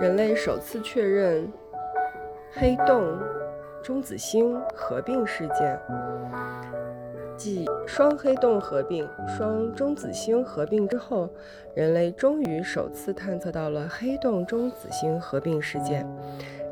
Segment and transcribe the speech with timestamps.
[0.00, 1.46] 人类首次确认
[2.54, 3.18] 黑洞
[3.82, 5.78] 中子星合并事件，
[7.36, 11.28] 继双黑洞合并、双中子星合并之后，
[11.74, 16.08] 人类终于首次探测到了黑洞中子星合并事件。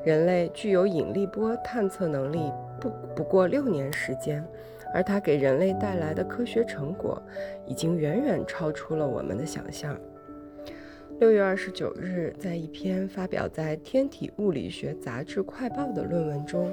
[0.03, 2.51] 人类具有引力波探测能力
[2.81, 4.43] 不不过六年时间，
[4.95, 7.23] 而它给人类带来的科学成果
[7.67, 9.95] 已经远远超出了我们的想象。
[11.21, 16.73] 六月二十九日，在一篇发表在《天体物理学杂志快报》的论文中，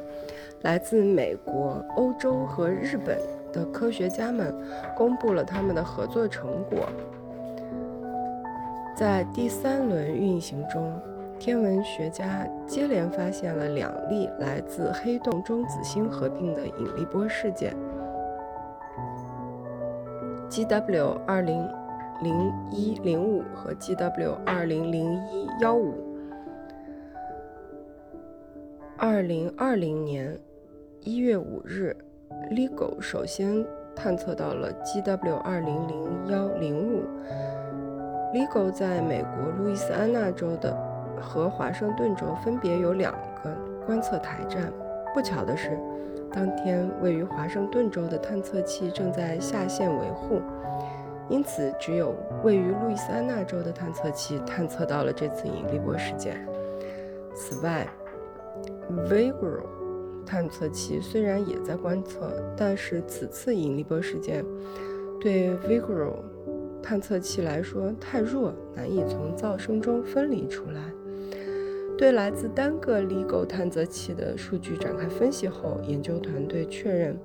[0.62, 3.18] 来自美国、欧洲和日本
[3.52, 4.54] 的科学家们
[4.96, 6.88] 公布了他们的合作成果。
[8.96, 10.94] 在第三轮运行中，
[11.40, 17.76] 天文学家接连发现了两例来自黑洞中子星合并的引力波事件
[20.52, 21.68] ：GW 二零。
[22.22, 25.94] 零一零五和 GW 二零零一幺五。
[28.98, 30.40] 二零二零年
[31.02, 31.96] 一月五日
[32.52, 37.04] ，LIGO 首先探测到了 GW 二零零幺零五。
[38.34, 40.76] LIGO 在美国路易斯安那州的
[41.22, 43.52] 和华盛顿州分别有两个
[43.86, 44.72] 观测台站。
[45.14, 45.78] 不巧的是，
[46.32, 50.42] 当天位于华盛顿州的探测器正在下线维护。
[51.30, 56.46] 因此，只有位于路易斯安那州的探测器探测到了这次引力波事件。
[57.34, 57.88] 此外
[59.10, 59.64] ，Vigoro
[60.26, 64.46] 探测器虽然也在观测，但是此次引力波事件
[65.20, 66.14] 对 Vigoro
[66.82, 70.82] 探测器来说太弱，难以从噪声中分离出来。
[71.98, 77.18] 对来自单个 LIGO 探测器的数据展开分析后，研究团队确认。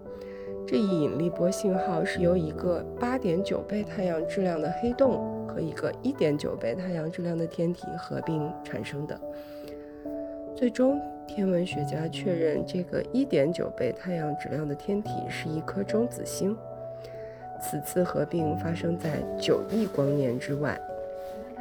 [0.70, 9.20] 这一引力波信号是由一个八点九倍太阳质量的黑洞和一个一点九倍太阳质量的天体合并产生的。
[10.54, 16.56] 最终，天文学家确认这个一点九倍太阳质量的天体是一颗中子星。
[17.60, 20.80] 此次合并发生在九亿光年之外。